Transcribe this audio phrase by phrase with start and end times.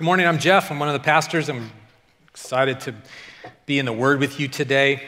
[0.00, 0.70] Good morning, I'm Jeff.
[0.70, 1.50] I'm one of the pastors.
[1.50, 1.70] I'm
[2.30, 2.94] excited to
[3.66, 5.02] be in the Word with you today.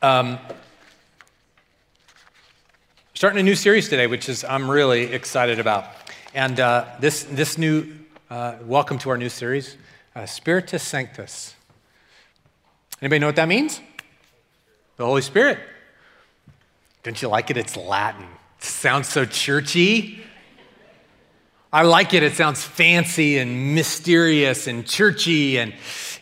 [0.00, 0.38] Um,
[3.12, 5.84] starting a new series today, which is I'm really excited about.
[6.32, 7.92] And uh, this, this new,
[8.30, 9.76] uh, welcome to our new series,
[10.16, 11.54] uh, Spiritus Sanctus.
[13.02, 13.82] Anybody know what that means?
[14.96, 15.58] The Holy Spirit.
[17.02, 17.58] Don't you like it?
[17.58, 18.24] It's Latin.
[18.56, 20.22] It sounds so churchy.
[21.72, 22.24] I like it.
[22.24, 25.72] It sounds fancy and mysterious and churchy and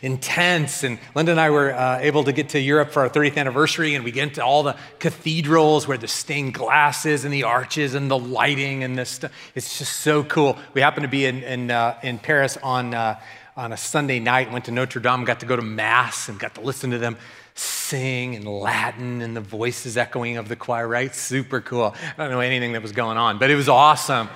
[0.03, 0.83] intense.
[0.83, 3.95] And Linda and I were uh, able to get to Europe for our 30th anniversary,
[3.95, 8.11] and we get into all the cathedrals where the stained glasses and the arches and
[8.11, 9.31] the lighting and this stuff.
[9.55, 10.55] It's just so cool.
[10.75, 13.19] We happened to be in, in, uh, in Paris on, uh,
[13.57, 16.53] on a Sunday night, went to Notre Dame, got to go to Mass, and got
[16.55, 17.17] to listen to them
[17.55, 21.13] sing in Latin and the voices echoing of the choir, right?
[21.13, 21.95] Super cool.
[22.17, 24.29] I don't know anything that was going on, but it was awesome.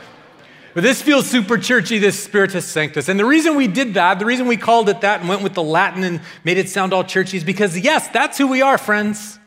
[0.73, 3.07] But this feels super churchy, this Spiritus Sanctus.
[3.07, 5.53] And the reason we did that, the reason we called it that and went with
[5.53, 8.77] the Latin and made it sound all churchy is because, yes, that's who we are,
[8.77, 9.37] friends.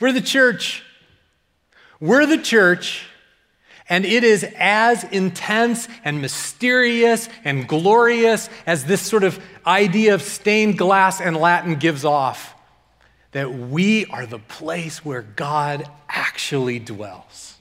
[0.00, 0.82] We're the church.
[2.00, 3.06] We're the church.
[3.88, 10.22] And it is as intense and mysterious and glorious as this sort of idea of
[10.22, 12.54] stained glass and Latin gives off
[13.32, 17.51] that we are the place where God actually dwells.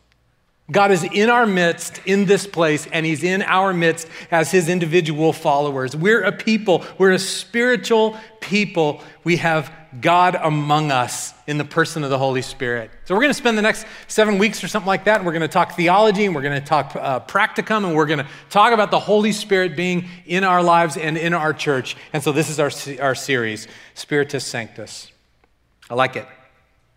[0.72, 4.70] God is in our midst in this place, and He's in our midst as His
[4.70, 5.96] individual followers.
[5.96, 9.02] We're a people, we're a spiritual people.
[9.24, 12.92] We have God among us in the person of the Holy Spirit.
[13.04, 15.34] So, we're going to spend the next seven weeks or something like that, and we're
[15.34, 18.28] going to talk theology, and we're going to talk uh, practicum, and we're going to
[18.50, 21.98] talk about the Holy Spirit being in our lives and in our church.
[22.14, 22.72] And so, this is our,
[23.04, 25.12] our series, Spiritus Sanctus.
[25.90, 26.26] I like it.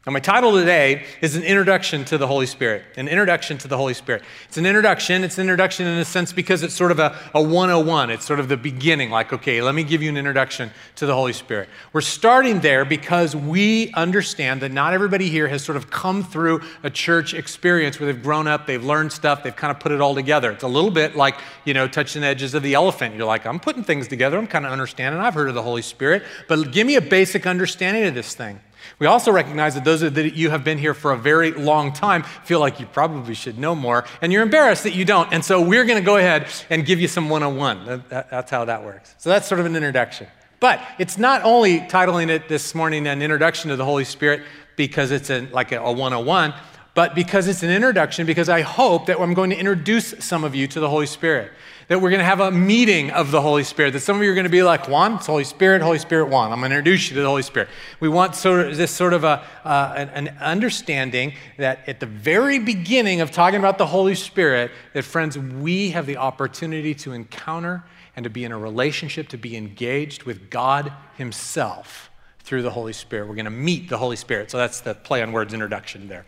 [0.06, 2.84] Now, my title today is an introduction to the Holy Spirit.
[2.98, 4.22] An introduction to the Holy Spirit.
[4.46, 5.24] It's an introduction.
[5.24, 8.10] It's an introduction in a sense because it's sort of a, a 101.
[8.10, 11.14] It's sort of the beginning, like, okay, let me give you an introduction to the
[11.14, 11.70] Holy Spirit.
[11.94, 16.60] We're starting there because we understand that not everybody here has sort of come through
[16.82, 20.02] a church experience where they've grown up, they've learned stuff, they've kind of put it
[20.02, 20.50] all together.
[20.50, 23.14] It's a little bit like, you know, touching the edges of the elephant.
[23.14, 25.80] You're like, I'm putting things together, I'm kind of understanding, I've heard of the Holy
[25.80, 28.60] Spirit, but give me a basic understanding of this thing.
[28.98, 32.22] We also recognize that those of you have been here for a very long time
[32.22, 35.32] feel like you probably should know more, and you're embarrassed that you don't.
[35.32, 38.04] And so we're going to go ahead and give you some 101.
[38.08, 39.14] That's how that works.
[39.18, 40.26] So that's sort of an introduction.
[40.60, 44.42] But it's not only titling it this morning an introduction to the Holy Spirit
[44.76, 46.54] because it's a, like a, a 101,
[46.94, 50.54] but because it's an introduction, because I hope that I'm going to introduce some of
[50.54, 51.52] you to the Holy Spirit
[51.88, 53.92] that we're going to have a meeting of the Holy Spirit.
[53.92, 56.28] That some of you are going to be like, Juan, it's Holy Spirit, Holy Spirit,
[56.28, 56.52] Juan.
[56.52, 57.68] I'm going to introduce you to the Holy Spirit.
[58.00, 62.06] We want sort of this sort of a, uh, an, an understanding that at the
[62.06, 67.12] very beginning of talking about the Holy Spirit, that friends, we have the opportunity to
[67.12, 67.84] encounter
[68.16, 72.92] and to be in a relationship, to be engaged with God Himself through the Holy
[72.92, 73.26] Spirit.
[73.28, 74.50] We're going to meet the Holy Spirit.
[74.50, 76.26] So that's the play on words introduction there.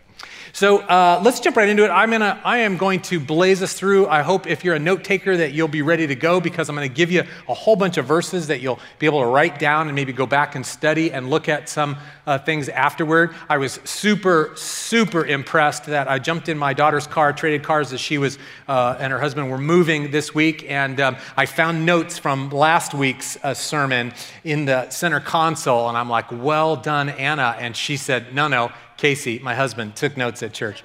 [0.53, 1.89] So uh, let's jump right into it.
[1.89, 4.07] I'm gonna, I am going to blaze us through.
[4.07, 6.77] I hope if you're a note taker that you'll be ready to go because I'm
[6.77, 9.59] going to give you a whole bunch of verses that you'll be able to write
[9.59, 11.97] down and maybe go back and study and look at some
[12.27, 13.35] uh, things afterward.
[13.49, 18.01] I was super, super impressed that I jumped in my daughter's car, traded cars as
[18.01, 22.19] she was uh, and her husband were moving this week, and um, I found notes
[22.19, 24.12] from last week's uh, sermon
[24.45, 27.56] in the center console, and I'm like, well done, Anna.
[27.59, 30.83] And she said, no, no Casey, my husband, took notes at church.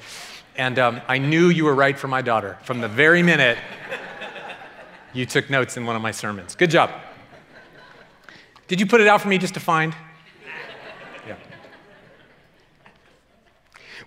[0.56, 3.58] And um, I knew you were right for my daughter from the very minute
[5.14, 6.56] you took notes in one of my sermons.
[6.56, 6.92] Good job.
[8.68, 9.94] Did you put it out for me just to find?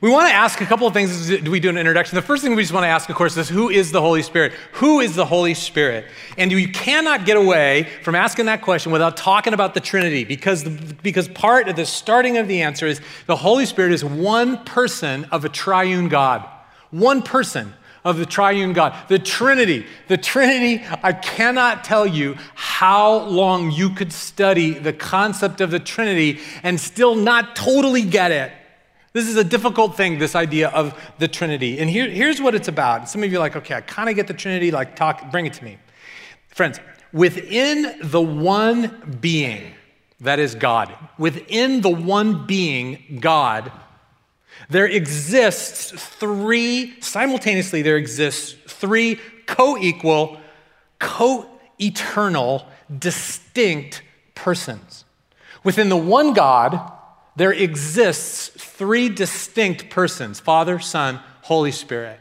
[0.00, 2.16] We want to ask a couple of things as we do an introduction.
[2.16, 4.22] The first thing we just want to ask, of course, is who is the Holy
[4.22, 4.52] Spirit?
[4.72, 6.06] Who is the Holy Spirit?
[6.36, 10.64] And you cannot get away from asking that question without talking about the Trinity because,
[10.64, 15.24] because part of the starting of the answer is the Holy Spirit is one person
[15.26, 16.44] of a triune God.
[16.90, 17.72] One person
[18.04, 18.96] of the triune God.
[19.08, 19.86] The Trinity.
[20.08, 25.80] The Trinity, I cannot tell you how long you could study the concept of the
[25.80, 28.52] Trinity and still not totally get it.
[29.14, 31.78] This is a difficult thing, this idea of the Trinity.
[31.78, 33.08] And here, here's what it's about.
[33.08, 35.46] Some of you are like, okay, I kind of get the Trinity, like, talk, bring
[35.46, 35.78] it to me.
[36.48, 36.80] Friends,
[37.12, 39.72] within the one being,
[40.20, 43.70] that is God, within the one being, God,
[44.68, 50.40] there exists three, simultaneously, there exists three co equal,
[50.98, 52.66] co eternal,
[52.98, 54.02] distinct
[54.34, 55.04] persons.
[55.62, 56.93] Within the one God,
[57.36, 62.20] there exists three distinct persons Father, Son, Holy Spirit.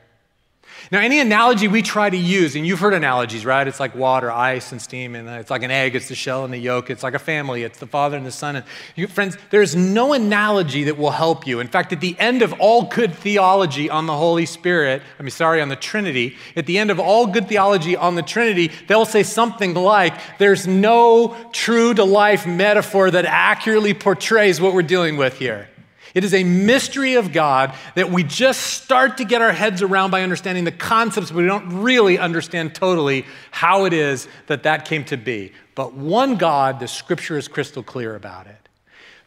[0.91, 3.67] Now, any analogy we try to use, and you've heard analogies, right?
[3.67, 6.53] It's like water, ice, and steam, and it's like an egg, it's the shell and
[6.53, 6.89] the yolk.
[6.89, 8.55] It's like a family, it's the Father and the Son.
[8.57, 8.65] And
[8.95, 11.59] you, friends, there's no analogy that will help you.
[11.59, 15.31] In fact, at the end of all good theology on the Holy Spirit, I mean,
[15.31, 19.05] sorry, on the Trinity, at the end of all good theology on the Trinity, they'll
[19.05, 25.17] say something like, there's no true to life metaphor that accurately portrays what we're dealing
[25.17, 25.69] with here.
[26.13, 30.11] It is a mystery of God that we just start to get our heads around
[30.11, 34.85] by understanding the concepts, but we don't really understand totally how it is that that
[34.85, 35.51] came to be.
[35.73, 38.69] But one God, the scripture is crystal clear about it.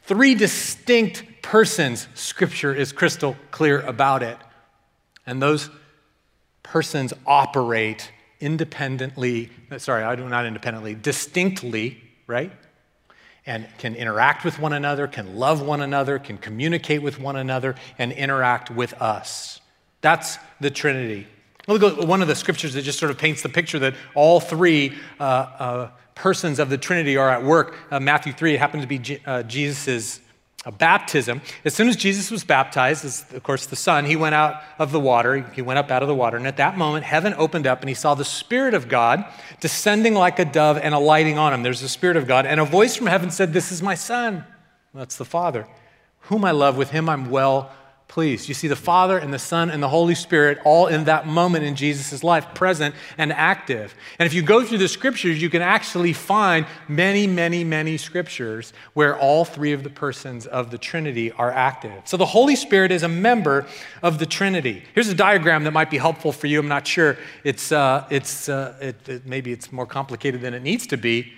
[0.04, 4.38] Three distinct persons, scripture is crystal clear about it.
[5.26, 5.68] And those
[6.62, 12.52] persons operate independently, sorry, I do not independently, distinctly, right?
[13.46, 17.76] And can interact with one another, can love one another, can communicate with one another,
[17.98, 19.60] and interact with us.
[20.00, 21.26] That's the Trinity.
[21.69, 24.40] Look at one of the scriptures that just sort of paints the picture that all
[24.40, 27.76] three uh, uh, persons of the Trinity are at work.
[27.90, 30.20] Uh, Matthew 3, it happens to be Je- uh, Jesus'
[30.66, 31.40] a baptism.
[31.64, 34.90] As soon as Jesus was baptized, as of course the Son, he went out of
[34.90, 35.48] the water.
[35.54, 36.36] He went up out of the water.
[36.36, 39.24] And at that moment, heaven opened up and he saw the Spirit of God
[39.60, 41.62] descending like a dove and alighting on him.
[41.62, 42.46] There's the Spirit of God.
[42.46, 44.44] And a voice from heaven said, This is my Son.
[44.92, 45.68] That's the Father,
[46.22, 46.76] whom I love.
[46.76, 47.70] With him I'm well
[48.08, 48.48] pleased.
[48.48, 51.64] You see the Father and the Son and the Holy Spirit all in that moment
[51.64, 53.94] in Jesus' life, present and active.
[54.18, 58.72] And if you go through the scriptures, you can actually find many, many, many scriptures
[58.94, 62.02] where all three of the persons of the Trinity are active.
[62.04, 63.66] So the Holy Spirit is a member
[64.02, 64.84] of the Trinity.
[64.94, 66.60] Here's a diagram that might be helpful for you.
[66.60, 67.18] I'm not sure.
[67.44, 71.32] It's, uh, it's, uh, it, it, maybe it's more complicated than it needs to be.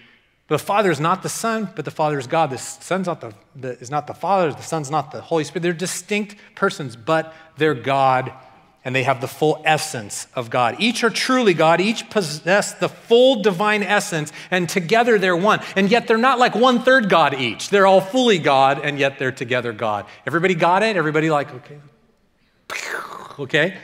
[0.48, 2.50] The Father is not the Son, but the Father is God.
[2.50, 5.62] The Son's not the, the, is not the Father, the Son's not the Holy Spirit.
[5.62, 8.32] They're distinct persons, but they're God,
[8.82, 10.76] and they have the full essence of God.
[10.78, 15.60] Each are truly God, each possess the full divine essence, and together they're one.
[15.76, 17.68] And yet they're not like one third God each.
[17.68, 20.06] They're all fully God, and yet they're together God.
[20.26, 20.96] Everybody got it?
[20.96, 21.78] Everybody like, okay?
[23.38, 23.78] Okay?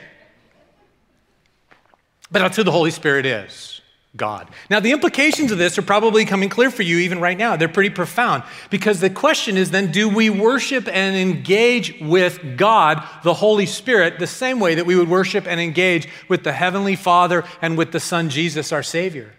[2.31, 3.74] But that's who the Holy Spirit is.
[4.15, 4.49] God.
[4.69, 7.55] Now, the implications of this are probably coming clear for you even right now.
[7.57, 13.05] They're pretty profound because the question is then do we worship and engage with God,
[13.23, 16.95] the Holy Spirit, the same way that we would worship and engage with the Heavenly
[16.95, 19.33] Father and with the Son Jesus, our Savior?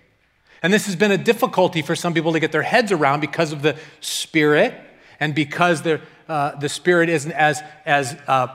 [0.62, 3.52] And this has been a difficulty for some people to get their heads around because
[3.52, 4.74] of the Spirit
[5.20, 8.48] and because uh, the Spirit isn't as, as uh,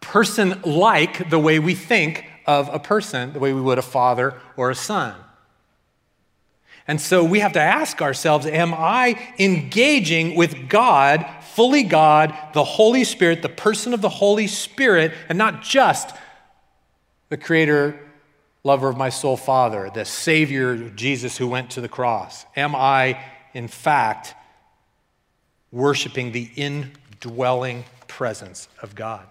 [0.00, 4.34] person like the way we think of a person, the way we would a father
[4.56, 5.14] or a son.
[6.86, 12.64] And so we have to ask ourselves Am I engaging with God, fully God, the
[12.64, 16.14] Holy Spirit, the person of the Holy Spirit, and not just
[17.30, 17.98] the Creator,
[18.64, 22.44] lover of my soul, Father, the Savior, Jesus, who went to the cross?
[22.56, 23.22] Am I,
[23.54, 24.34] in fact,
[25.72, 29.26] worshiping the indwelling presence of God?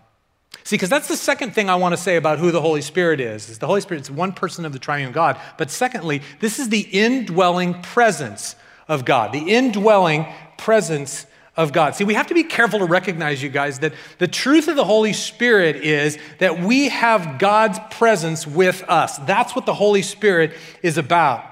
[0.63, 3.19] See, because that's the second thing I want to say about who the Holy Spirit
[3.19, 3.49] is.
[3.49, 5.39] Is the Holy Spirit is one person of the triune God.
[5.57, 8.55] But secondly, this is the indwelling presence
[8.87, 9.33] of God.
[9.33, 10.25] The indwelling
[10.57, 11.25] presence
[11.55, 11.95] of God.
[11.95, 14.85] See, we have to be careful to recognize, you guys, that the truth of the
[14.85, 19.17] Holy Spirit is that we have God's presence with us.
[19.19, 21.45] That's what the Holy Spirit is about.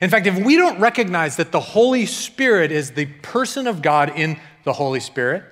[0.00, 4.12] In fact, if we don't recognize that the Holy Spirit is the person of God
[4.16, 5.44] in the Holy Spirit,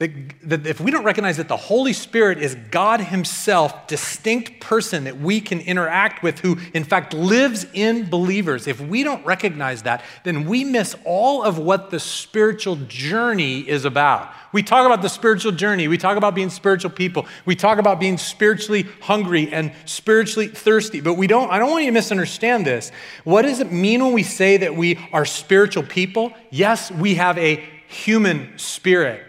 [0.00, 0.10] that,
[0.48, 5.20] that if we don't recognize that the Holy Spirit is God Himself, distinct person that
[5.20, 10.02] we can interact with, who in fact lives in believers, if we don't recognize that,
[10.24, 14.32] then we miss all of what the spiritual journey is about.
[14.54, 18.00] We talk about the spiritual journey, we talk about being spiritual people, we talk about
[18.00, 22.66] being spiritually hungry and spiritually thirsty, but we don't, I don't want you to misunderstand
[22.66, 22.90] this.
[23.24, 26.32] What does it mean when we say that we are spiritual people?
[26.48, 29.26] Yes, we have a human spirit.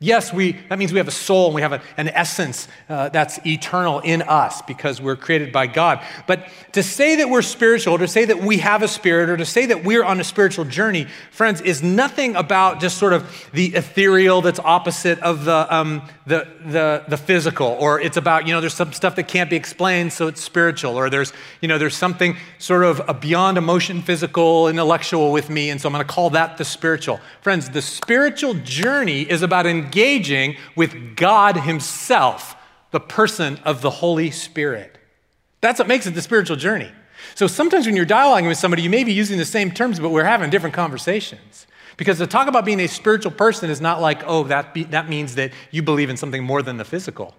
[0.00, 3.08] Yes, we, that means we have a soul and we have a, an essence uh,
[3.10, 6.04] that's eternal in us because we're created by God.
[6.26, 9.46] But to say that we're spiritual, to say that we have a spirit, or to
[9.46, 13.66] say that we're on a spiritual journey, friends, is nothing about just sort of the
[13.76, 18.60] ethereal that's opposite of the, um, the, the, the physical, or it's about, you know,
[18.60, 21.32] there's some stuff that can't be explained, so it's spiritual, or there's,
[21.62, 25.92] you know, there's something sort of beyond emotion, physical, intellectual with me, and so I'm
[25.94, 27.20] going to call that the spiritual.
[27.42, 32.56] Friends, the spiritual journey is about engaging engaging with God Himself,
[32.90, 34.98] the person of the Holy Spirit.
[35.60, 36.90] That's what makes it the spiritual journey.
[37.34, 40.10] So sometimes when you're dialoguing with somebody, you may be using the same terms, but
[40.10, 41.66] we're having different conversations.
[41.96, 45.08] Because to talk about being a spiritual person is not like, oh, that, be, that
[45.08, 47.34] means that you believe in something more than the physical.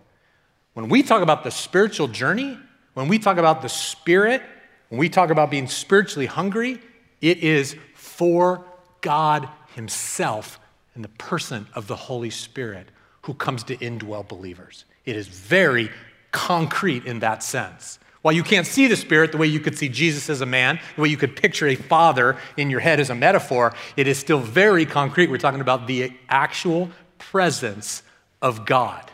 [0.73, 2.57] When we talk about the spiritual journey,
[2.93, 4.41] when we talk about the Spirit,
[4.89, 6.81] when we talk about being spiritually hungry,
[7.21, 8.65] it is for
[9.01, 10.59] God Himself
[10.95, 12.87] in the person of the Holy Spirit
[13.23, 14.85] who comes to indwell believers.
[15.05, 15.89] It is very
[16.31, 17.99] concrete in that sense.
[18.21, 20.79] While you can't see the Spirit the way you could see Jesus as a man,
[20.95, 24.17] the way you could picture a father in your head as a metaphor, it is
[24.17, 25.29] still very concrete.
[25.29, 28.01] We're talking about the actual presence
[28.41, 29.11] of God.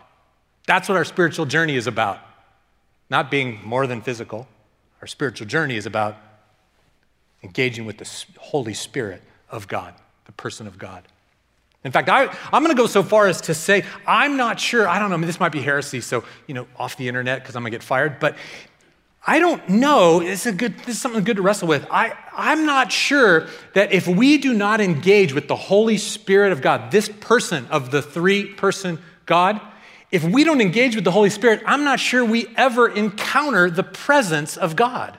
[0.65, 2.19] That's what our spiritual journey is about.
[3.09, 4.47] Not being more than physical.
[5.01, 6.15] Our spiritual journey is about
[7.43, 8.09] engaging with the
[8.39, 9.93] Holy Spirit of God,
[10.25, 11.03] the person of God.
[11.83, 14.87] In fact, I, am going to go so far as to say, I'm not sure,
[14.87, 17.41] I don't know, I mean, this might be heresy, so, you know, off the internet
[17.41, 18.35] because I'm going to get fired, but
[19.25, 21.85] I don't know, it's a good, this is something good to wrestle with.
[21.89, 26.61] I, I'm not sure that if we do not engage with the Holy Spirit of
[26.61, 29.61] God, this person of the three person God,
[30.11, 33.83] if we don't engage with the Holy Spirit, I'm not sure we ever encounter the
[33.83, 35.17] presence of God.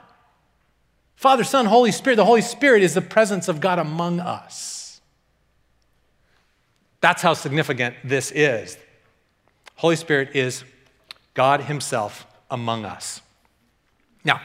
[1.15, 4.82] Father, Son, Holy Spirit, the Holy Spirit is the presence of God among us.
[7.03, 8.77] That's how significant this is.
[9.75, 10.63] Holy Spirit is
[11.33, 13.21] God Himself among us.
[14.23, 14.41] Now, I'm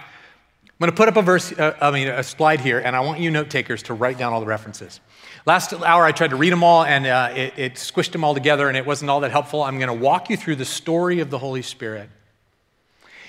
[0.80, 3.20] going to put up a verse, uh, I mean, a slide here, and I want
[3.20, 4.98] you note takers to write down all the references.
[5.46, 8.34] Last hour, I tried to read them all, and uh, it, it squished them all
[8.34, 9.62] together, and it wasn't all that helpful.
[9.62, 12.10] I'm going to walk you through the story of the Holy Spirit.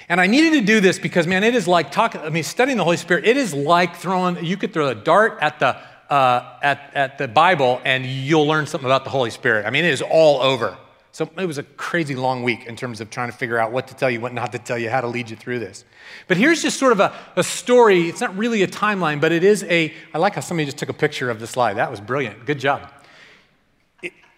[0.10, 2.80] And I needed to do this because, man, it is like talking, I mean, studying
[2.80, 5.78] the Holy Spirit, it is like throwing, you could throw a dart at the
[6.10, 9.66] uh, at, at the Bible and you'll learn something about the Holy Spirit.
[9.66, 10.78] I mean, it is all over.
[11.12, 13.88] So it was a crazy long week in terms of trying to figure out what
[13.88, 15.84] to tell you, what not to tell you, how to lead you through this.
[16.28, 18.08] But here's just sort of a, a story.
[18.08, 20.89] It's not really a timeline, but it is a, I like how somebody just took
[20.89, 21.74] a picture of the slide.
[21.75, 22.46] That was brilliant.
[22.46, 22.92] Good job.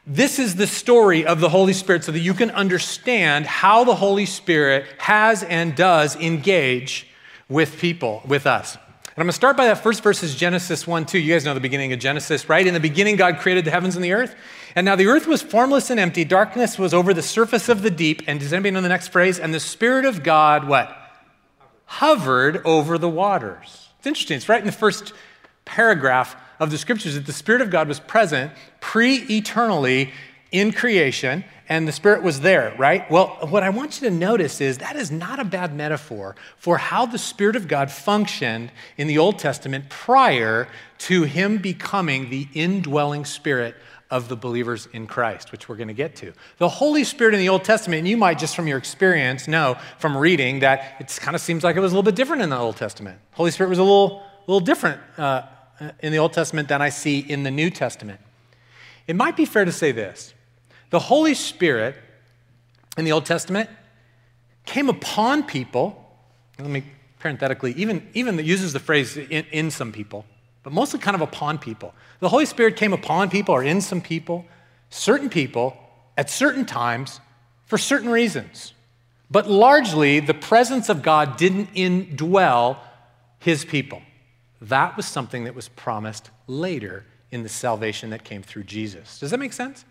[0.08, 3.94] This is the story of the Holy Spirit so that you can understand how the
[3.94, 7.08] Holy Spirit has and does engage
[7.48, 8.78] with people, with us.
[9.13, 11.20] And I'm going to start by that first verse is Genesis 1 2.
[11.20, 12.65] You guys know the beginning of Genesis, right?
[12.65, 14.38] In the beginning, God created the heavens and the earth.
[14.74, 16.24] And now the earth was formless and empty.
[16.24, 18.22] Darkness was over the surface of the deep.
[18.25, 19.38] And does anybody know the next phrase?
[19.38, 20.96] And the Spirit of God, what?
[21.88, 23.89] Hovered over the waters.
[23.98, 24.38] It's interesting.
[24.38, 25.12] It's right in the first
[25.65, 30.13] paragraph of the scriptures that the Spirit of God was present pre eternally
[30.53, 33.10] in creation and the Spirit was there, right?
[33.10, 36.78] Well, what I want you to notice is that is not a bad metaphor for
[36.78, 42.50] how the Spirit of God functioned in the Old Testament prior to Him becoming the
[42.54, 43.78] indwelling Spirit
[44.10, 46.34] of the believers in Christ, which we're going to get to.
[46.58, 49.78] The Holy Spirit in the Old Testament, and you might just from your experience know
[49.98, 52.50] from reading that it kind of seems like it was a little bit different in
[52.50, 53.18] the Old Testament.
[53.32, 55.44] Holy Spirit was a little, little different uh,
[56.01, 58.20] in the Old Testament than I see in the New Testament.
[59.08, 60.34] It might be fair to say this
[60.92, 61.96] the Holy Spirit
[62.98, 63.70] in the Old Testament
[64.66, 65.98] came upon people.
[66.60, 66.84] Let me
[67.22, 70.26] parenthetically, even, even uses the phrase in, in some people,
[70.64, 71.94] but mostly kind of upon people.
[72.20, 74.46] The Holy Spirit came upon people or in some people,
[74.90, 75.78] certain people,
[76.18, 77.20] at certain times,
[77.66, 78.74] for certain reasons.
[79.30, 82.78] But largely, the presence of God didn't indwell
[83.40, 84.02] his people.
[84.60, 89.20] That was something that was promised later in the salvation that came through Jesus.
[89.20, 89.86] Does that make sense?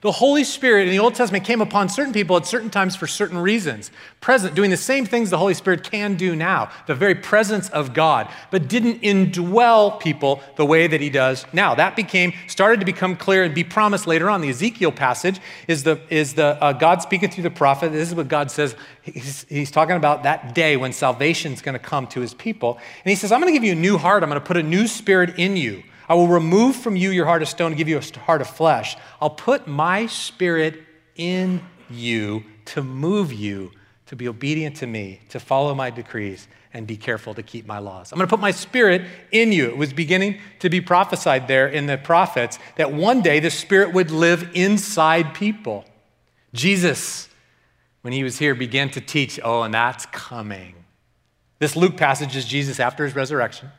[0.00, 3.06] The Holy Spirit in the Old Testament came upon certain people at certain times for
[3.06, 3.92] certain reasons.
[4.20, 7.94] Present, doing the same things the Holy Spirit can do now, the very presence of
[7.94, 11.74] God, but didn't indwell people the way that He does now.
[11.76, 14.40] That became, started to become clear and be promised later on.
[14.40, 17.92] The Ezekiel passage is the, is the uh, God speaking through the prophet.
[17.92, 18.74] This is what God says.
[19.02, 22.78] He's, he's talking about that day when salvation is going to come to His people.
[23.04, 24.56] And He says, I'm going to give you a new heart, I'm going to put
[24.56, 25.84] a new spirit in you.
[26.12, 28.46] I will remove from you your heart of stone and give you a heart of
[28.46, 28.98] flesh.
[29.18, 30.82] I'll put my spirit
[31.16, 33.70] in you to move you
[34.04, 37.78] to be obedient to me, to follow my decrees, and be careful to keep my
[37.78, 38.12] laws.
[38.12, 39.68] I'm going to put my spirit in you.
[39.68, 43.94] It was beginning to be prophesied there in the prophets that one day the spirit
[43.94, 45.86] would live inside people.
[46.52, 47.30] Jesus,
[48.02, 50.74] when he was here, began to teach, oh, and that's coming.
[51.58, 53.70] This Luke passage is Jesus after his resurrection,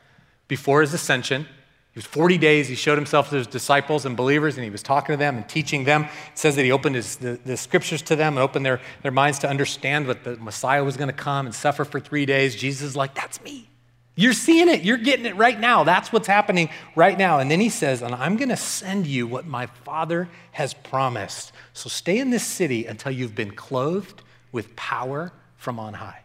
[0.48, 1.46] before his ascension.
[1.94, 4.82] He was 40 days, he showed himself to his disciples and believers, and he was
[4.82, 6.06] talking to them and teaching them.
[6.06, 6.10] It
[6.40, 9.38] says that he opened his, the, the scriptures to them and opened their, their minds
[9.40, 12.56] to understand what the Messiah was going to come and suffer for three days.
[12.56, 13.70] Jesus is like, That's me.
[14.16, 14.82] You're seeing it.
[14.82, 15.84] You're getting it right now.
[15.84, 17.40] That's what's happening right now.
[17.40, 21.52] And then he says, And I'm going to send you what my Father has promised.
[21.74, 26.22] So stay in this city until you've been clothed with power from on high.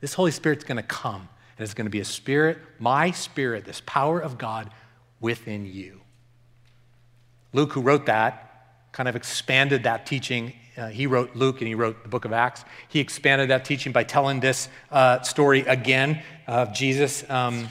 [0.00, 1.28] This Holy Spirit's going to come
[1.62, 4.70] it's going to be a spirit, my spirit, this power of God
[5.20, 6.00] within you.
[7.52, 8.50] Luke, who wrote that,
[8.92, 10.52] kind of expanded that teaching.
[10.76, 12.64] Uh, he wrote Luke and he wrote the book of Acts.
[12.88, 17.68] He expanded that teaching by telling this uh, story again of Jesus um,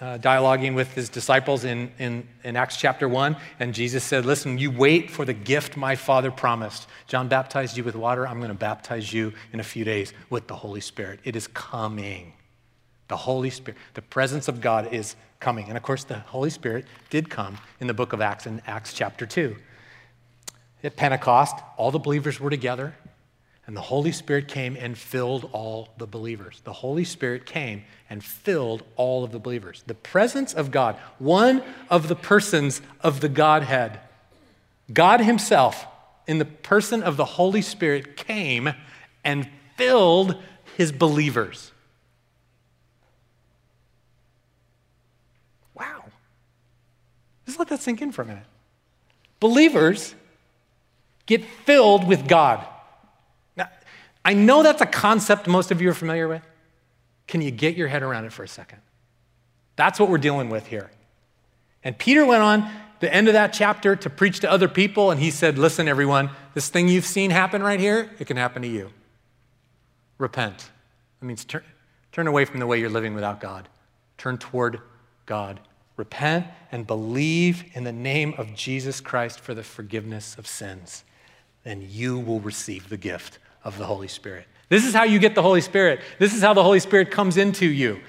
[0.00, 3.36] uh, dialoguing with his disciples in, in, in Acts chapter 1.
[3.60, 6.86] And Jesus said, Listen, you wait for the gift my Father promised.
[7.06, 8.26] John baptized you with water.
[8.26, 11.20] I'm going to baptize you in a few days with the Holy Spirit.
[11.24, 12.34] It is coming.
[13.14, 15.68] The Holy Spirit, the presence of God is coming.
[15.68, 18.92] And of course, the Holy Spirit did come in the book of Acts, in Acts
[18.92, 19.54] chapter 2.
[20.82, 22.96] At Pentecost, all the believers were together,
[23.68, 26.60] and the Holy Spirit came and filled all the believers.
[26.64, 29.84] The Holy Spirit came and filled all of the believers.
[29.86, 34.00] The presence of God, one of the persons of the Godhead,
[34.92, 35.86] God Himself,
[36.26, 38.70] in the person of the Holy Spirit, came
[39.22, 40.42] and filled
[40.76, 41.70] His believers.
[47.46, 48.44] Just let that sink in for a minute.
[49.40, 50.14] Believers
[51.26, 52.64] get filled with God.
[53.56, 53.68] Now,
[54.24, 56.42] I know that's a concept most of you are familiar with.
[57.26, 58.78] Can you get your head around it for a second?
[59.76, 60.90] That's what we're dealing with here.
[61.82, 62.70] And Peter went on
[63.00, 66.30] the end of that chapter to preach to other people, and he said, Listen, everyone,
[66.54, 68.90] this thing you've seen happen right here, it can happen to you.
[70.16, 70.70] Repent.
[71.20, 71.62] That means turn,
[72.12, 73.68] turn away from the way you're living without God,
[74.16, 74.80] turn toward
[75.26, 75.60] God.
[75.96, 81.04] Repent and believe in the name of Jesus Christ for the forgiveness of sins.
[81.62, 84.46] Then you will receive the gift of the Holy Spirit.
[84.68, 86.00] This is how you get the Holy Spirit.
[86.18, 88.00] This is how the Holy Spirit comes into you.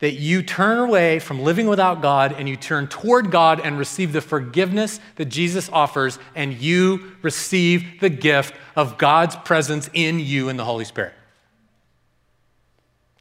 [0.00, 4.12] That you turn away from living without God and you turn toward God and receive
[4.12, 10.48] the forgiveness that Jesus offers, and you receive the gift of God's presence in you
[10.48, 11.14] in the Holy Spirit.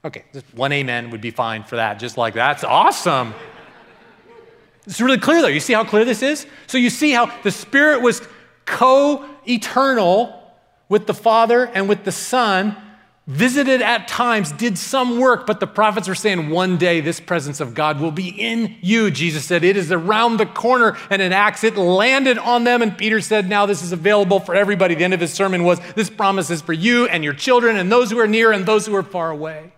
[0.05, 3.33] Okay, just one amen would be fine for that, just like that's awesome.
[4.87, 5.47] It's really clear though.
[5.49, 6.47] You see how clear this is?
[6.65, 8.21] So you see how the Spirit was
[8.65, 10.33] co eternal
[10.89, 12.75] with the Father and with the Son,
[13.27, 17.59] visited at times, did some work, but the prophets are saying one day this presence
[17.59, 19.11] of God will be in you.
[19.11, 20.97] Jesus said, It is around the corner.
[21.09, 22.81] And in Acts, it landed on them.
[22.81, 24.95] And Peter said, Now this is available for everybody.
[24.95, 27.91] The end of his sermon was, This promise is for you and your children and
[27.91, 29.73] those who are near and those who are far away.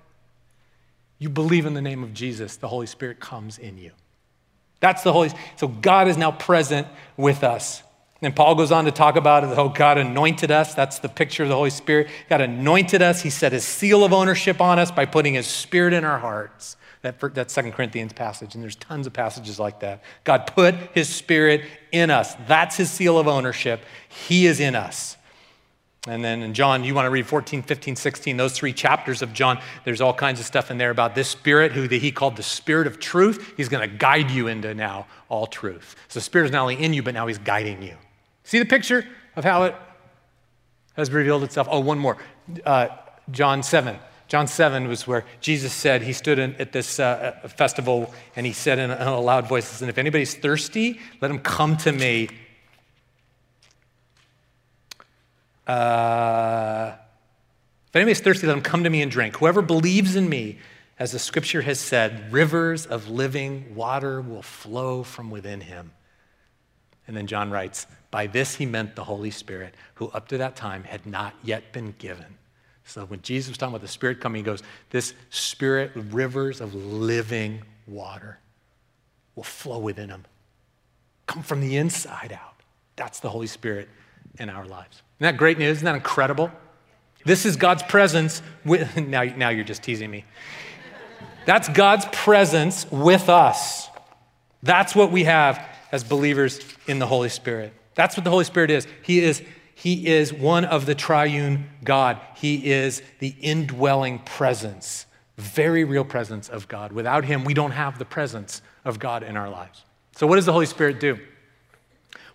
[1.18, 3.92] You believe in the name of Jesus, the Holy Spirit comes in you.
[4.80, 6.88] That's the Holy So God is now present
[7.18, 7.84] with us.
[8.22, 9.58] And Paul goes on to talk about it.
[9.58, 10.74] Oh, God anointed us.
[10.74, 12.08] That's the picture of the Holy Spirit.
[12.30, 13.22] God anointed us.
[13.22, 16.76] He set his seal of ownership on us by putting his spirit in our hearts.
[17.02, 20.04] That, that Second Corinthians passage, and there's tons of passages like that.
[20.26, 21.64] God put his spirit
[21.94, 22.36] in us.
[22.46, 23.80] That's his seal of ownership.
[24.10, 25.16] He is in us.
[26.08, 29.34] And then in John, you want to read 14, 15, 16, those three chapters of
[29.34, 32.44] John, there's all kinds of stuff in there about this spirit, who he called the
[32.44, 33.54] spirit of truth.
[33.58, 35.98] He's going to guide you into now all truth.
[36.08, 37.96] So the spirit is not only in you, but now he's guiding you.
[38.44, 39.76] See the picture of how it
[40.96, 41.68] has revealed itself?
[41.70, 42.18] Oh, one more.
[42.66, 42.88] Uh,
[43.32, 43.98] John 7.
[44.28, 48.54] John 7 was where Jesus said, he stood in, at this uh, festival and he
[48.54, 51.92] said in a, in a loud voice, Listen, if anybody's thirsty, let him come to
[51.92, 52.30] me.
[55.70, 56.96] Uh,
[57.88, 59.38] if anybody's thirsty, let him come to me and drink.
[59.38, 60.58] Whoever believes in me,
[60.98, 65.92] as the scripture has said, rivers of living water will flow from within him.
[67.08, 70.56] And then John writes, By this he meant the Holy Spirit, who up to that
[70.56, 72.38] time had not yet been given.
[72.84, 76.74] So when Jesus was talking about the Spirit coming, he goes, This Spirit, rivers of
[76.74, 78.40] living water
[79.36, 80.26] will flow within him,
[81.28, 82.56] come from the inside out.
[82.96, 83.88] That's the Holy Spirit
[84.40, 85.04] in our lives.
[85.20, 85.78] Isn't that great news?
[85.78, 86.52] Isn't that incredible?
[87.26, 90.26] This is God's presence with, now, now you're just teasing me.
[91.46, 93.90] That's God's presence with us.
[94.64, 97.74] That's what we have as believers in the Holy Spirit.
[97.96, 98.88] That's what the Holy Spirit is.
[99.02, 99.42] He is
[99.80, 102.20] he is one of the triune God.
[102.36, 105.06] He is the indwelling presence,
[105.38, 106.92] very real presence of God.
[106.92, 109.86] Without him, we don't have the presence of God in our lives.
[110.18, 111.18] So, what does the Holy Spirit do?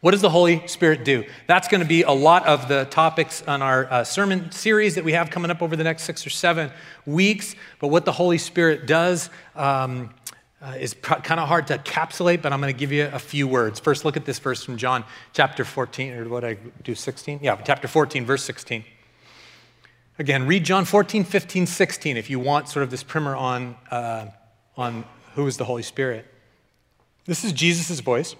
[0.04, 1.24] What does the Holy Spirit do?
[1.46, 5.04] That's going to be a lot of the topics on our uh, sermon series that
[5.04, 6.70] we have coming up over the next six or seven
[7.06, 7.56] weeks.
[7.80, 10.12] But what the Holy Spirit does, um,
[10.60, 13.48] uh, is kind of hard to encapsulate, but I'm going to give you a few
[13.48, 13.80] words.
[13.80, 17.38] First, look at this verse from John chapter 14, or what I do, 16?
[17.40, 18.84] Yeah, chapter 14, verse 16.
[20.18, 24.26] Again, read John 14, 15, 16 if you want sort of this primer on, uh,
[24.76, 26.26] on who is the Holy Spirit.
[27.24, 28.36] This is Jesus' voice,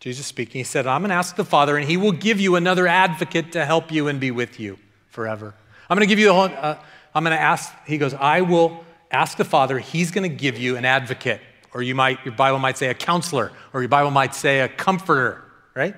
[0.00, 0.60] Jesus speaking.
[0.60, 3.52] He said, I'm going to ask the Father, and he will give you another advocate
[3.52, 5.54] to help you and be with you forever.
[5.90, 6.76] I'm going to give you the whole, uh,
[7.14, 10.58] I'm going to ask, he goes, I will ask the Father, he's going to give
[10.58, 11.40] you an advocate
[11.74, 14.68] or you might, your Bible might say a counselor, or your Bible might say a
[14.68, 15.94] comforter, right?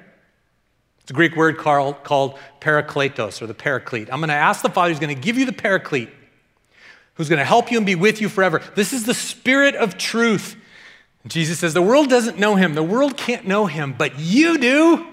[1.00, 4.12] It's a Greek word called, called parakletos or the paraclete.
[4.12, 6.10] I'm going to ask the Father who's going to give you the paraclete,
[7.14, 8.60] who's going to help you and be with you forever.
[8.74, 10.56] This is the Spirit of truth.
[11.26, 12.74] Jesus says, The world doesn't know him.
[12.74, 15.06] The world can't know him, but you do.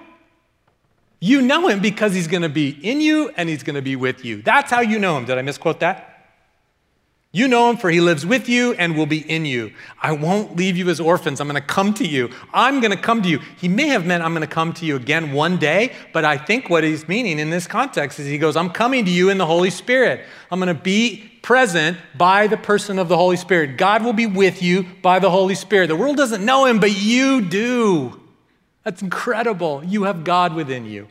[1.20, 3.96] You know him because he's going to be in you and he's going to be
[3.96, 4.42] with you.
[4.42, 5.26] That's how you know him.
[5.26, 6.07] Did I misquote that?
[7.38, 9.72] You know him, for he lives with you and will be in you.
[10.02, 11.40] I won't leave you as orphans.
[11.40, 12.32] I'm going to come to you.
[12.52, 13.38] I'm going to come to you.
[13.58, 16.40] He may have meant I'm going to come to you again one day, but I
[16.40, 19.38] think what he's meaning in this context is he goes, I'm coming to you in
[19.38, 20.26] the Holy Spirit.
[20.50, 23.78] I'm going to be present by the person of the Holy Spirit.
[23.78, 25.90] God will be with you by the Holy Spirit.
[25.90, 28.20] The world doesn't know him, but you do.
[28.84, 29.84] That's incredible.
[29.84, 31.08] You have God within you.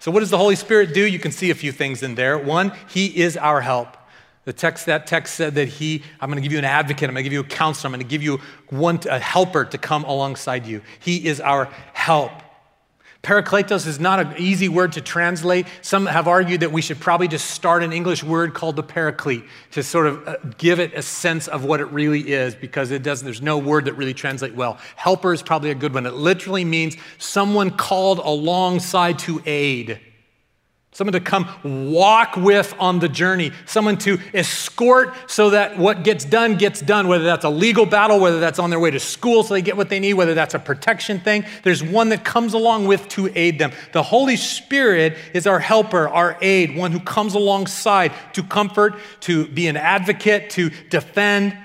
[0.00, 1.06] So, what does the Holy Spirit do?
[1.06, 2.36] You can see a few things in there.
[2.36, 3.96] One, he is our help.
[4.44, 7.14] The text, that text said that he, I'm going to give you an advocate, I'm
[7.14, 9.78] going to give you a counselor, I'm going to give you one, a helper to
[9.78, 10.82] come alongside you.
[11.00, 12.30] He is our help.
[13.22, 15.66] Parakletos is not an easy word to translate.
[15.80, 19.44] Some have argued that we should probably just start an English word called the paraclete
[19.70, 23.02] to sort of uh, give it a sense of what it really is because it
[23.02, 24.78] doesn't, there's no word that really translates well.
[24.96, 26.04] Helper is probably a good one.
[26.04, 30.00] It literally means someone called alongside to aid
[30.94, 31.48] someone to come
[31.90, 37.08] walk with on the journey, someone to escort so that what gets done gets done,
[37.08, 39.76] whether that's a legal battle, whether that's on their way to school so they get
[39.76, 41.44] what they need, whether that's a protection thing.
[41.64, 43.72] There's one that comes along with to aid them.
[43.92, 49.48] The Holy Spirit is our helper, our aid, one who comes alongside to comfort, to
[49.48, 51.58] be an advocate, to defend.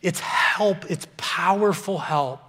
[0.00, 2.43] It's help, it's powerful help.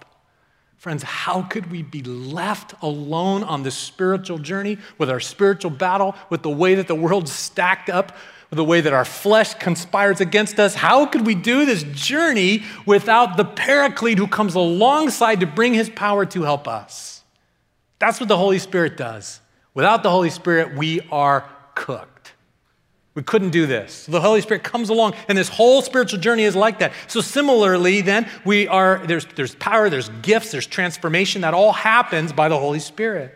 [0.86, 6.14] Friends, how could we be left alone on this spiritual journey with our spiritual battle,
[6.30, 8.16] with the way that the world's stacked up,
[8.50, 10.76] with the way that our flesh conspires against us?
[10.76, 15.90] How could we do this journey without the paraclete who comes alongside to bring his
[15.90, 17.24] power to help us?
[17.98, 19.40] That's what the Holy Spirit does.
[19.74, 22.15] Without the Holy Spirit, we are cooked.
[23.16, 24.04] We couldn't do this.
[24.04, 26.92] The Holy Spirit comes along, and this whole spiritual journey is like that.
[27.08, 31.40] So similarly, then we are there's there's power, there's gifts, there's transformation.
[31.40, 33.34] That all happens by the Holy Spirit.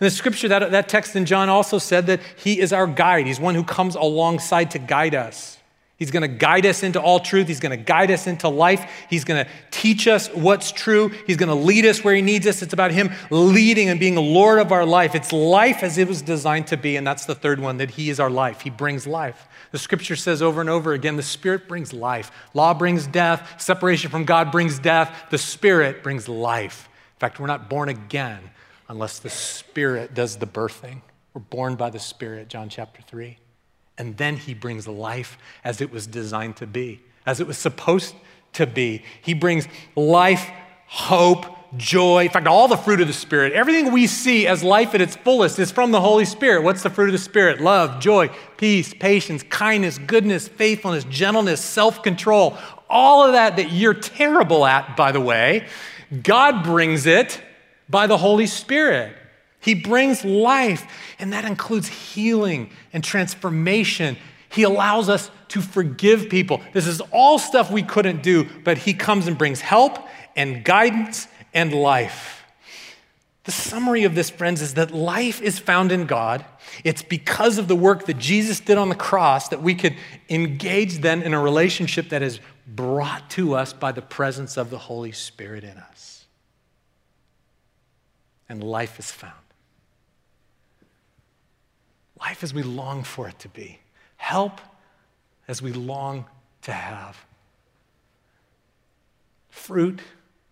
[0.00, 3.28] And the scripture that that text in John also said that He is our guide.
[3.28, 5.57] He's one who comes alongside to guide us.
[5.98, 7.48] He's going to guide us into all truth.
[7.48, 8.88] He's going to guide us into life.
[9.10, 11.08] He's going to teach us what's true.
[11.26, 12.62] He's going to lead us where He needs us.
[12.62, 15.16] It's about Him leading and being Lord of our life.
[15.16, 16.94] It's life as it was designed to be.
[16.94, 18.60] And that's the third one that He is our life.
[18.60, 19.48] He brings life.
[19.72, 22.30] The scripture says over and over again the Spirit brings life.
[22.54, 23.60] Law brings death.
[23.60, 25.26] Separation from God brings death.
[25.30, 26.88] The Spirit brings life.
[27.16, 28.38] In fact, we're not born again
[28.88, 31.02] unless the Spirit does the birthing.
[31.34, 33.36] We're born by the Spirit, John chapter 3.
[33.98, 38.14] And then he brings life as it was designed to be, as it was supposed
[38.54, 39.02] to be.
[39.20, 40.48] He brings life,
[40.86, 41.44] hope,
[41.76, 42.24] joy.
[42.24, 45.16] In fact, all the fruit of the Spirit, everything we see as life at its
[45.16, 46.62] fullest is from the Holy Spirit.
[46.62, 47.60] What's the fruit of the Spirit?
[47.60, 52.56] Love, joy, peace, patience, kindness, goodness, faithfulness, gentleness, self control.
[52.88, 55.66] All of that that you're terrible at, by the way,
[56.22, 57.42] God brings it
[57.88, 59.14] by the Holy Spirit.
[59.60, 60.86] He brings life,
[61.18, 64.16] and that includes healing and transformation.
[64.48, 66.60] He allows us to forgive people.
[66.72, 69.98] This is all stuff we couldn't do, but He comes and brings help
[70.36, 72.44] and guidance and life.
[73.44, 76.44] The summary of this, friends, is that life is found in God.
[76.84, 79.96] It's because of the work that Jesus did on the cross that we could
[80.28, 84.78] engage then in a relationship that is brought to us by the presence of the
[84.78, 86.26] Holy Spirit in us.
[88.50, 89.47] And life is found
[92.20, 93.78] life as we long for it to be,
[94.16, 94.60] help
[95.46, 96.26] as we long
[96.62, 97.24] to have.
[99.48, 100.00] Fruit,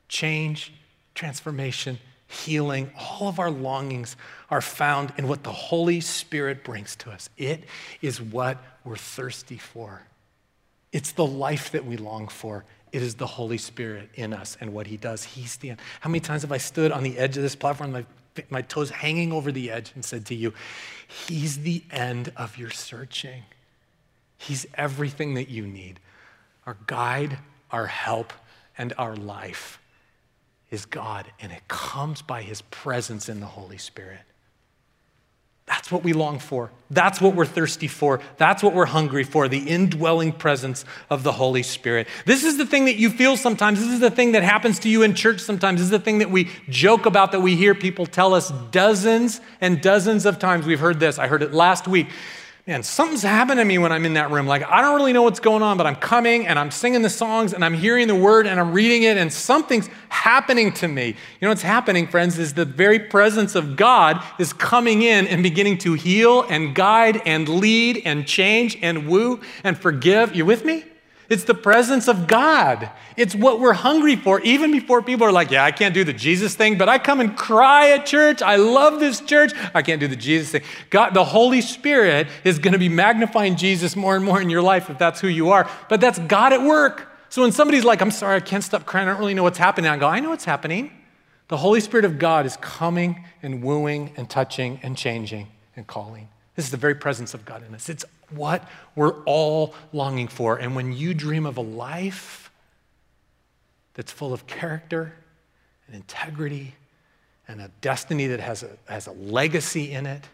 [0.08, 0.72] change,
[1.14, 1.98] transformation,
[2.28, 4.16] healing, all of our longings
[4.50, 7.28] are found in what the Holy Spirit brings to us.
[7.36, 7.64] It
[8.02, 10.02] is what we're thirsty for.
[10.92, 12.64] It's the life that we long for.
[12.92, 15.24] It is the Holy Spirit in us and what He does.
[15.24, 15.74] He's the.
[16.00, 18.06] How many times have I stood on the edge of this platform, my,
[18.48, 20.52] my toes hanging over the edge, and said to you,
[21.06, 23.42] He's the end of your searching.
[24.36, 26.00] He's everything that you need.
[26.66, 27.38] Our guide,
[27.70, 28.32] our help,
[28.76, 29.80] and our life
[30.70, 34.22] is God, and it comes by His presence in the Holy Spirit.
[35.66, 36.70] That's what we long for.
[36.90, 38.20] That's what we're thirsty for.
[38.36, 42.06] That's what we're hungry for the indwelling presence of the Holy Spirit.
[42.24, 43.80] This is the thing that you feel sometimes.
[43.80, 45.80] This is the thing that happens to you in church sometimes.
[45.80, 49.40] This is the thing that we joke about, that we hear people tell us dozens
[49.60, 50.66] and dozens of times.
[50.66, 51.18] We've heard this.
[51.18, 52.08] I heard it last week.
[52.66, 54.48] Man, something's happened to me when I'm in that room.
[54.48, 57.10] Like, I don't really know what's going on, but I'm coming and I'm singing the
[57.10, 61.06] songs and I'm hearing the word and I'm reading it and something's happening to me.
[61.06, 65.44] You know what's happening, friends, is the very presence of God is coming in and
[65.44, 70.34] beginning to heal and guide and lead and change and woo and forgive.
[70.34, 70.84] You with me?
[71.28, 72.90] It's the presence of God.
[73.16, 76.12] It's what we're hungry for, even before people are like, Yeah, I can't do the
[76.12, 78.42] Jesus thing, but I come and cry at church.
[78.42, 79.52] I love this church.
[79.74, 80.62] I can't do the Jesus thing.
[80.90, 84.62] God, the Holy Spirit is going to be magnifying Jesus more and more in your
[84.62, 85.68] life if that's who you are.
[85.88, 87.08] But that's God at work.
[87.28, 89.58] So when somebody's like, I'm sorry, I can't stop crying, I don't really know what's
[89.58, 90.92] happening, I go, I know what's happening.
[91.48, 96.28] The Holy Spirit of God is coming and wooing and touching and changing and calling.
[96.56, 97.88] This is the very presence of God in us.
[97.88, 100.56] It's what we're all longing for.
[100.56, 102.50] And when you dream of a life
[103.94, 105.12] that's full of character
[105.86, 106.74] and integrity
[107.46, 110.24] and a destiny that has a, has a legacy in it,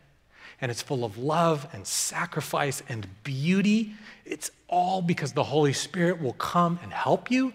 [0.61, 3.93] and it's full of love and sacrifice and beauty,
[4.25, 7.53] it's all because the Holy Spirit will come and help you,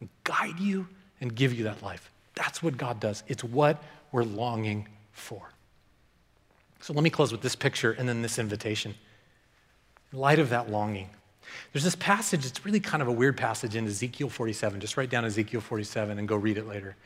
[0.00, 0.88] and guide you,
[1.20, 2.10] and give you that life.
[2.34, 3.22] That's what God does.
[3.28, 5.42] It's what we're longing for.
[6.80, 8.94] So let me close with this picture and then this invitation.
[10.12, 11.10] In light of that longing,
[11.72, 14.80] there's this passage, it's really kind of a weird passage in Ezekiel 47.
[14.80, 16.96] Just write down Ezekiel 47 and go read it later.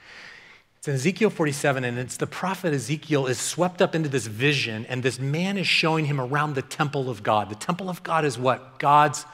[0.79, 4.85] It's in Ezekiel 47, and it's the prophet Ezekiel is swept up into this vision,
[4.87, 7.49] and this man is showing him around the temple of God.
[7.51, 8.81] The temple of God is what?
[8.81, 9.25] God's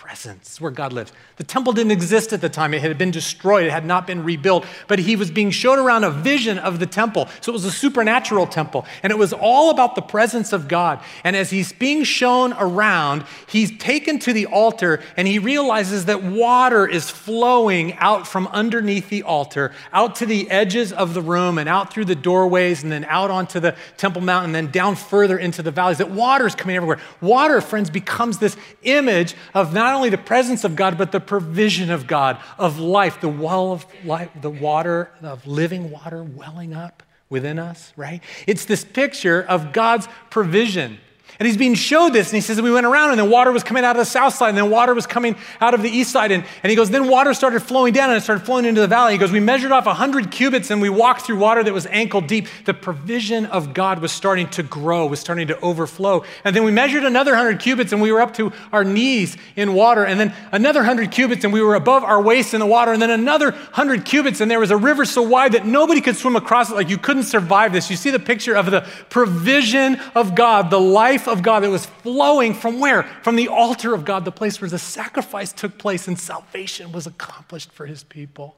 [0.00, 1.12] presence, where God lives.
[1.36, 2.72] The temple didn't exist at the time.
[2.72, 6.04] It had been destroyed, it had not been rebuilt, but he was being shown around
[6.04, 7.28] a vision of the temple.
[7.40, 11.00] So it was a supernatural temple, and it was all about the presence of God.
[11.24, 16.22] And as he's being shown around, he's taken to the altar and he realizes that
[16.22, 21.58] water is flowing out from underneath the altar, out to the edges of the room,
[21.58, 24.94] and out through the doorways, and then out onto the Temple Mount, and then down
[24.94, 25.98] further into the valleys.
[25.98, 26.98] That water is coming everywhere.
[27.20, 31.20] Water, friends, becomes this image of not not only the presence of God, but the
[31.20, 36.74] provision of God, of life, the well of life, the water, of living water welling
[36.74, 38.22] up within us, right?
[38.46, 40.98] It's this picture of God's provision.
[41.38, 43.62] And he's being showed this, and he says, We went around, and then water was
[43.62, 46.10] coming out of the south side, and then water was coming out of the east
[46.10, 46.32] side.
[46.32, 48.88] And, and he goes, Then water started flowing down, and it started flowing into the
[48.88, 49.12] valley.
[49.12, 52.20] He goes, We measured off 100 cubits, and we walked through water that was ankle
[52.20, 52.48] deep.
[52.64, 56.24] The provision of God was starting to grow, was starting to overflow.
[56.42, 59.74] And then we measured another 100 cubits, and we were up to our knees in
[59.74, 60.04] water.
[60.04, 62.92] And then another 100 cubits, and we were above our waist in the water.
[62.92, 66.16] And then another 100 cubits, and there was a river so wide that nobody could
[66.16, 66.74] swim across it.
[66.74, 67.90] Like you couldn't survive this.
[67.90, 71.86] You see the picture of the provision of God, the life of God that was
[71.86, 73.04] flowing from where?
[73.22, 77.06] From the altar of God, the place where the sacrifice took place and salvation was
[77.06, 78.56] accomplished for his people.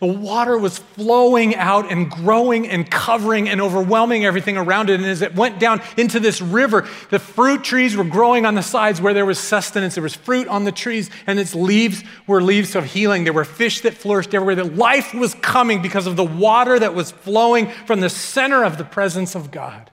[0.00, 4.94] The water was flowing out and growing and covering and overwhelming everything around it.
[4.94, 8.62] And as it went down into this river, the fruit trees were growing on the
[8.62, 9.94] sides where there was sustenance.
[9.94, 13.24] There was fruit on the trees, and its leaves were leaves of healing.
[13.24, 14.54] There were fish that flourished everywhere.
[14.54, 18.78] That life was coming because of the water that was flowing from the center of
[18.78, 19.90] the presence of God.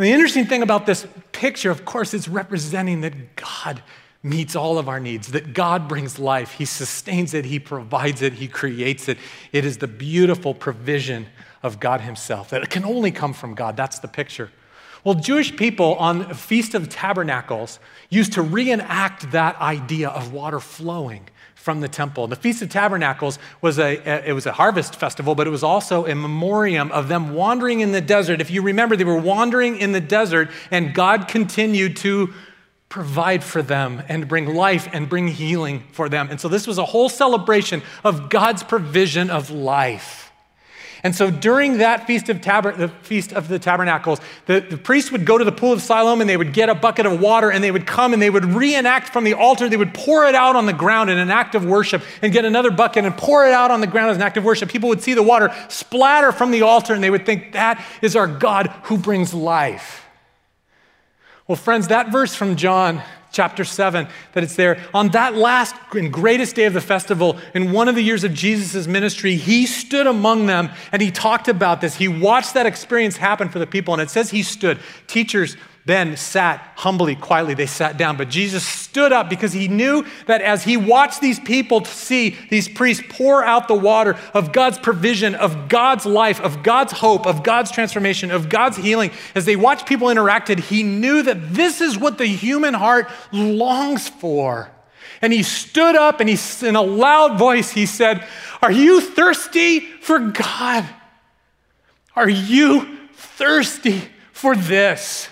[0.00, 3.82] And the interesting thing about this picture, of course, is representing that God
[4.22, 6.52] meets all of our needs, that God brings life.
[6.52, 9.18] He sustains it, He provides it, He creates it.
[9.52, 11.26] It is the beautiful provision
[11.62, 13.76] of God Himself that it can only come from God.
[13.76, 14.50] That's the picture.
[15.04, 20.60] Well, Jewish people on the Feast of Tabernacles used to reenact that idea of water
[20.60, 21.28] flowing
[21.60, 22.26] from the temple.
[22.26, 26.06] The Feast of Tabernacles was a, it was a harvest festival, but it was also
[26.06, 28.40] a memoriam of them wandering in the desert.
[28.40, 32.32] If you remember, they were wandering in the desert, and God continued to
[32.88, 36.28] provide for them and bring life and bring healing for them.
[36.30, 40.29] And so this was a whole celebration of God's provision of life.
[41.02, 45.10] And so during that feast of, Taber- the feast of the tabernacles, the, the priests
[45.10, 47.50] would go to the pool of Siloam and they would get a bucket of water
[47.50, 49.68] and they would come and they would reenact from the altar.
[49.68, 52.44] They would pour it out on the ground in an act of worship and get
[52.44, 54.68] another bucket and pour it out on the ground as an act of worship.
[54.68, 58.14] People would see the water splatter from the altar and they would think, that is
[58.16, 60.09] our God who brings life.
[61.50, 64.80] Well, friends, that verse from John chapter 7, that it's there.
[64.94, 68.32] On that last and greatest day of the festival, in one of the years of
[68.32, 71.96] Jesus' ministry, he stood among them and he talked about this.
[71.96, 74.78] He watched that experience happen for the people, and it says he stood.
[75.08, 75.56] Teachers,
[75.90, 77.54] then sat humbly, quietly.
[77.54, 78.16] They sat down.
[78.16, 82.68] But Jesus stood up because he knew that as he watched these people see these
[82.68, 87.42] priests pour out the water of God's provision, of God's life, of God's hope, of
[87.42, 91.98] God's transformation, of God's healing, as they watched people interacted, he knew that this is
[91.98, 94.70] what the human heart longs for.
[95.22, 98.26] And he stood up and he, in a loud voice, he said,
[98.62, 100.88] Are you thirsty for God?
[102.16, 105.28] Are you thirsty for this?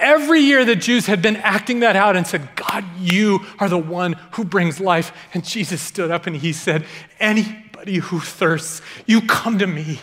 [0.00, 3.78] Every year the Jews had been acting that out and said, God, you are the
[3.78, 5.12] one who brings life.
[5.32, 6.84] And Jesus stood up and he said,
[7.20, 10.00] Anybody who thirsts, you come to me.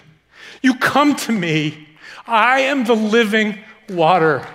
[0.61, 1.87] You come to me.
[2.25, 4.47] I am the living water.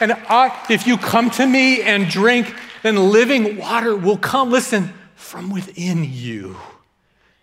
[0.00, 4.92] And I, if you come to me and drink, then living water will come, listen,
[5.14, 6.56] from within you.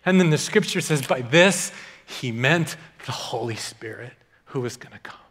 [0.06, 1.72] And then the scripture says, by this,
[2.06, 4.12] he meant the Holy Spirit
[4.46, 5.23] who was going to come.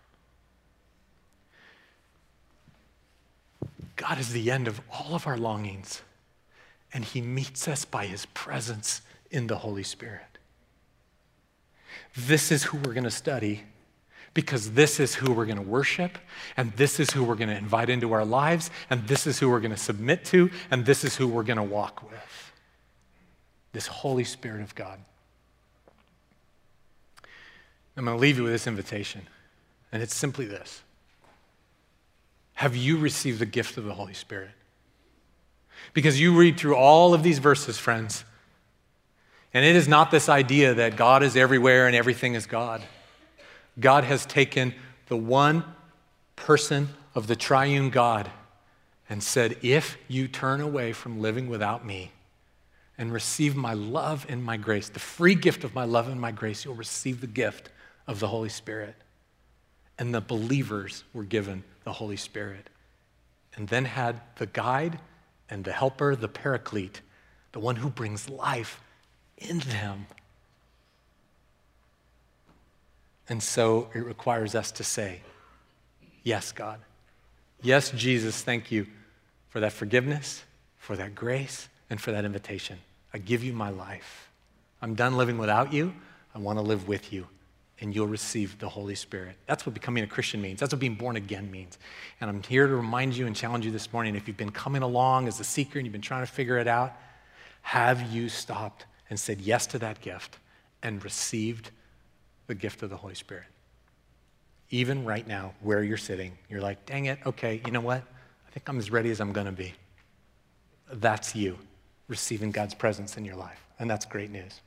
[3.96, 6.02] God is the end of all of our longings,
[6.94, 10.22] and he meets us by his presence in the Holy Spirit.
[12.16, 13.64] This is who we're going to study
[14.34, 16.18] because this is who we're going to worship,
[16.58, 19.50] and this is who we're going to invite into our lives, and this is who
[19.50, 22.52] we're going to submit to, and this is who we're going to walk with.
[23.74, 25.00] This Holy Spirit of God.
[27.96, 29.22] I'm going to leave you with this invitation,
[29.92, 30.82] and it's simply this
[32.54, 34.52] Have you received the gift of the Holy Spirit?
[35.94, 38.24] Because you read through all of these verses, friends,
[39.54, 42.82] and it is not this idea that God is everywhere and everything is God.
[43.80, 44.74] God has taken
[45.08, 45.64] the one
[46.36, 48.32] person of the triune God
[49.10, 52.12] and said, If you turn away from living without me
[52.98, 56.32] and receive my love and my grace, the free gift of my love and my
[56.32, 57.70] grace, you'll receive the gift
[58.08, 58.96] of the Holy Spirit.
[60.00, 62.70] And the believers were given the Holy Spirit.
[63.56, 65.00] And then had the guide
[65.50, 67.02] and the helper, the paraclete,
[67.52, 68.82] the one who brings life
[69.38, 70.08] in them.
[73.30, 75.22] And so it requires us to say,
[76.24, 76.80] Yes, God.
[77.62, 78.88] Yes, Jesus, thank you
[79.50, 80.44] for that forgiveness,
[80.78, 82.80] for that grace, and for that invitation.
[83.14, 84.30] I give you my life.
[84.82, 85.94] I'm done living without you.
[86.34, 87.28] I want to live with you,
[87.80, 89.36] and you'll receive the Holy Spirit.
[89.46, 90.60] That's what becoming a Christian means.
[90.60, 91.78] That's what being born again means.
[92.22, 94.84] And I'm here to remind you and challenge you this morning if you've been coming
[94.84, 96.94] along as a seeker and you've been trying to figure it out,
[97.62, 100.38] have you stopped and said yes to that gift
[100.82, 101.72] and received
[102.48, 103.46] the gift of the Holy Spirit.
[104.70, 108.02] Even right now, where you're sitting, you're like, dang it, okay, you know what?
[108.48, 109.74] I think I'm as ready as I'm to be.
[110.92, 111.58] That's you
[112.08, 113.64] receiving God's presence in your life.
[113.80, 114.62] And that's great news.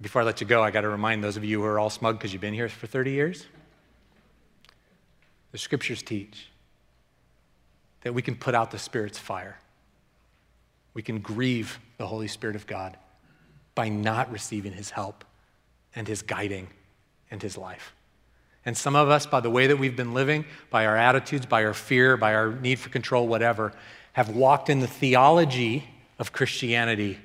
[0.00, 1.90] Before I let you go, I got to remind those of you who are all
[1.90, 3.46] smug because you've been here for 30 years.
[5.52, 6.48] The scriptures teach
[8.02, 9.58] that we can put out the Spirit's fire.
[10.92, 12.96] We can grieve the Holy Spirit of God
[13.74, 15.24] by not receiving his help
[15.94, 16.68] and his guiding
[17.30, 17.94] and his life.
[18.66, 21.64] And some of us, by the way that we've been living, by our attitudes, by
[21.64, 23.72] our fear, by our need for control, whatever,
[24.12, 27.18] have walked in the theology of Christianity,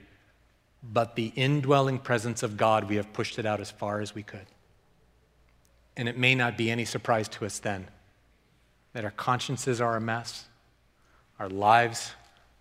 [0.83, 4.23] but the indwelling presence of God, we have pushed it out as far as we
[4.23, 4.45] could.
[5.95, 7.87] And it may not be any surprise to us then
[8.93, 10.45] that our consciences are a mess,
[11.39, 12.13] our lives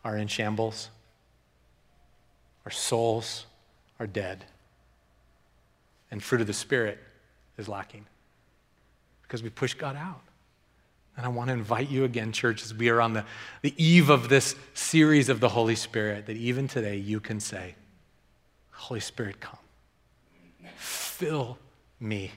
[0.05, 0.91] are in shambles,
[2.65, 3.47] our souls
[3.99, 4.45] are dead
[6.11, 6.99] and fruit of the Spirit
[7.57, 8.07] is lacking
[9.23, 10.23] because we push God out.
[11.17, 13.25] And I want to invite you again, church, as we are on the,
[13.63, 17.75] the eve of this series of the Holy Spirit, that even today you can say,
[18.81, 19.59] Holy Spirit, come.
[20.77, 21.59] Fill
[21.99, 22.33] me.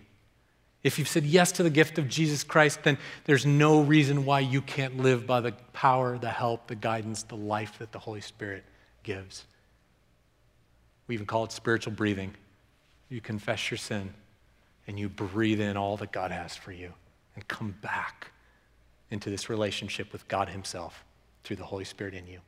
[0.84, 4.42] If you've said yes to the gift of Jesus Christ, then there's no reason why
[4.42, 8.20] you can't live by the power, the help, the guidance, the life that the Holy
[8.20, 8.66] Spirit
[9.04, 9.46] gives.
[11.08, 12.34] We even call it spiritual breathing
[13.14, 14.14] you confess your sin
[14.88, 16.94] and you breathe in all that God has for you
[17.36, 18.32] and come back
[19.12, 21.06] into this relationship with God Himself
[21.44, 22.40] through the Holy Spirit in you.